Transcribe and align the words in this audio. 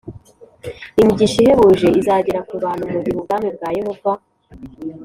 imigisha 1.01 1.37
ihebuje 1.41 1.87
izagera 1.99 2.39
ku 2.47 2.55
bantu 2.63 2.83
mu 2.91 2.99
gihe 3.03 3.17
Ubwami 3.21 3.49
bwa 3.55 3.69
Yehova 3.77 4.11